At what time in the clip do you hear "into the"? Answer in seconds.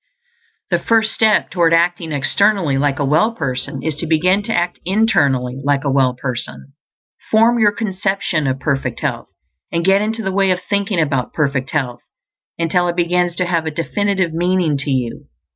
10.01-10.31